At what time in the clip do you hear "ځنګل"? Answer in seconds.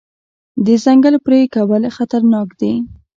0.83-1.15